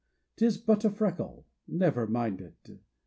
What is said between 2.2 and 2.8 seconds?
it!